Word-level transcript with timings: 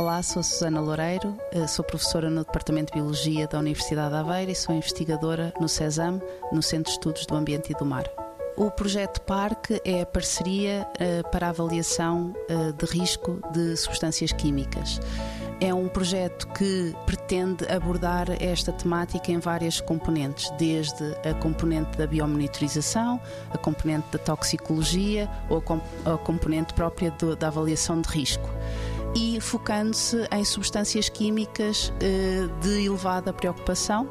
Olá, 0.00 0.22
sou 0.22 0.42
Susana 0.42 0.80
Loureiro, 0.80 1.36
eh, 1.52 1.66
sou 1.66 1.84
professora 1.84 2.30
no 2.30 2.42
Departamento 2.42 2.90
de 2.90 2.98
Biologia 2.98 3.46
da 3.46 3.58
Universidade 3.58 4.08
de 4.08 4.16
Aveiro 4.16 4.50
e 4.50 4.54
sou 4.54 4.74
investigadora 4.74 5.52
no 5.60 5.68
CESAM, 5.68 6.22
no 6.50 6.62
Centro 6.62 6.84
de 6.84 6.92
Estudos 6.92 7.26
do 7.26 7.34
Ambiente 7.36 7.70
e 7.70 7.74
do 7.74 7.84
Mar. 7.84 8.04
O 8.56 8.70
projeto 8.70 9.20
Parque 9.20 9.78
é 9.84 10.00
a 10.00 10.06
parceria 10.06 10.86
uh, 10.94 11.30
para 11.30 11.48
a 11.48 11.50
avaliação 11.50 12.34
uh, 12.48 12.72
de 12.72 12.86
risco 12.86 13.42
de 13.52 13.76
substâncias 13.76 14.32
químicas. 14.32 14.98
É 15.60 15.74
um 15.74 15.86
projeto 15.86 16.48
que 16.48 16.96
pretende 17.04 17.70
abordar 17.70 18.28
esta 18.42 18.72
temática 18.72 19.30
em 19.30 19.38
várias 19.38 19.82
componentes, 19.82 20.50
desde 20.58 21.12
a 21.28 21.34
componente 21.34 21.98
da 21.98 22.06
biomonitorização, 22.06 23.20
a 23.50 23.58
componente 23.58 24.06
da 24.10 24.18
toxicologia 24.18 25.28
ou 25.50 25.58
a, 25.58 25.60
comp 25.60 25.82
a 26.06 26.16
componente 26.16 26.72
própria 26.72 27.14
da 27.38 27.48
avaliação 27.48 28.00
de 28.00 28.08
risco 28.08 28.48
e 29.14 29.40
focando-se 29.40 30.28
em 30.30 30.44
substâncias 30.44 31.08
químicas 31.08 31.92
eh, 32.00 32.48
de 32.60 32.86
elevada 32.86 33.32
preocupação, 33.32 34.08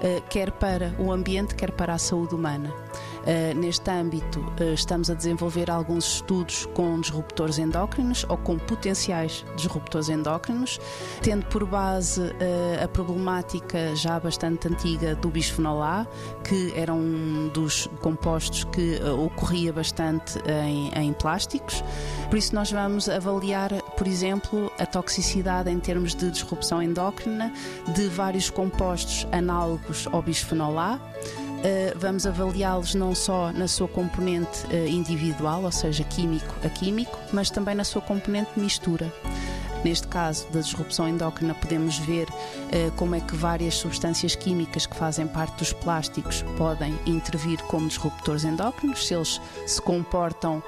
eh, 0.00 0.22
quer 0.30 0.50
para 0.52 0.94
o 0.98 1.12
ambiente, 1.12 1.54
quer 1.54 1.72
para 1.72 1.94
a 1.94 1.98
saúde 1.98 2.34
humana. 2.34 2.72
Uh, 3.18 3.54
neste 3.54 3.90
âmbito, 3.90 4.42
estamos 4.72 5.10
a 5.10 5.14
desenvolver 5.14 5.70
alguns 5.70 6.14
estudos 6.14 6.64
com 6.72 6.98
disruptores 6.98 7.58
endócrinos 7.58 8.24
ou 8.26 8.38
com 8.38 8.56
potenciais 8.56 9.44
disruptores 9.54 10.08
endócrinos, 10.08 10.80
tendo 11.20 11.44
por 11.46 11.66
base 11.66 12.22
a 12.82 12.88
problemática 12.88 13.94
já 13.94 14.18
bastante 14.18 14.68
antiga 14.68 15.14
do 15.14 15.28
bisfenol 15.28 15.82
A, 15.82 16.06
que 16.42 16.72
era 16.74 16.94
um 16.94 17.50
dos 17.52 17.86
compostos 18.00 18.64
que 18.64 18.98
ocorria 19.02 19.74
bastante 19.74 20.38
em, 20.64 20.90
em 20.94 21.12
plásticos. 21.12 21.84
Por 22.30 22.38
isso, 22.38 22.54
nós 22.54 22.72
vamos 22.72 23.10
avaliar, 23.10 23.72
por 23.98 24.06
exemplo, 24.06 24.72
a 24.78 24.86
toxicidade 24.86 25.68
em 25.68 25.80
termos 25.80 26.14
de 26.14 26.30
disrupção 26.30 26.80
endócrina 26.80 27.52
de 27.94 28.06
vários 28.06 28.48
compostos 28.48 29.26
análogos 29.32 30.06
ao 30.12 30.22
bisfenol 30.22 30.78
A. 30.78 30.94
Uh, 30.94 31.98
vamos 31.98 32.24
avaliá-los 32.24 32.94
não 32.94 33.12
só 33.12 33.50
na 33.52 33.66
sua 33.66 33.88
componente 33.88 34.64
uh, 34.68 34.86
individual, 34.86 35.64
ou 35.64 35.72
seja, 35.72 36.04
químico 36.04 36.54
a 36.64 36.68
químico, 36.68 37.18
mas 37.32 37.50
também 37.50 37.74
na 37.74 37.82
sua 37.82 38.00
componente 38.00 38.50
mistura. 38.56 39.12
Neste 39.84 40.06
caso 40.06 40.46
da 40.52 40.60
disrupção 40.60 41.08
endócrina, 41.08 41.54
podemos 41.54 41.98
ver 41.98 42.28
uh, 42.28 42.92
como 42.96 43.16
é 43.16 43.20
que 43.20 43.34
várias 43.34 43.74
substâncias 43.74 44.36
químicas 44.36 44.86
que 44.86 44.96
fazem 44.96 45.26
parte 45.26 45.58
dos 45.58 45.72
plásticos 45.72 46.42
podem 46.56 46.96
intervir 47.04 47.60
como 47.64 47.88
disruptores 47.88 48.44
endócrinos, 48.44 49.08
se 49.08 49.14
eles 49.14 49.40
se 49.66 49.82
comportam 49.82 50.62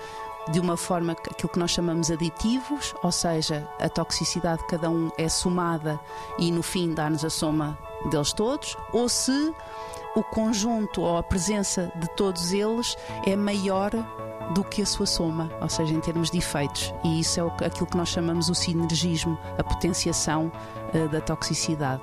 de 0.51 0.59
uma 0.61 0.77
forma 0.77 1.13
aquilo 1.13 1.53
que 1.53 1.59
nós 1.59 1.71
chamamos 1.71 2.11
aditivos, 2.11 2.95
ou 3.03 3.13
seja, 3.13 3.69
a 3.79 3.89
toxicidade 3.89 4.63
de 4.63 4.69
cada 4.69 4.91
um 4.91 5.11
é 5.19 5.29
somada 5.29 6.01
e 6.39 6.51
no 6.51 6.63
fim 6.63 6.95
dá-nos 6.95 7.25
a 7.25 7.31
soma 7.31 7.79
deles 8.11 8.33
todos, 8.33 8.77
ou 8.93 9.09
se 9.09 9.55
o 10.17 10.23
conjunto 10.23 11.03
ou 11.03 11.19
a 11.19 11.23
presença 11.23 11.93
de 11.97 12.09
todos 12.17 12.53
eles 12.53 12.97
é 13.27 13.37
maior 13.37 13.91
do 14.53 14.65
que 14.65 14.83
a 14.83 14.87
sua 14.87 15.07
soma, 15.07 15.49
ou 15.61 15.69
seja, 15.69 15.95
em 15.95 16.01
termos 16.01 16.31
de 16.31 16.39
efeitos. 16.39 16.93
E 17.05 17.21
isso 17.21 17.41
é 17.61 17.67
aquilo 17.67 17.87
que 17.87 17.97
nós 17.97 18.09
chamamos 18.09 18.49
o 18.49 18.55
sinergismo, 18.55 19.39
a 19.57 19.63
potenciação 19.63 20.51
uh, 20.93 21.09
da 21.09 21.21
toxicidade. 21.21 22.03